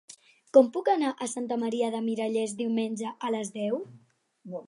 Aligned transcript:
Com 0.57 0.69
puc 0.77 0.87
anar 0.93 1.11
a 1.13 1.27
Santa 1.33 1.57
Maria 1.65 1.91
de 1.97 2.01
Miralles 2.07 2.57
diumenge 2.63 3.13
a 3.29 3.33
les 3.37 3.55
deu? 3.61 3.81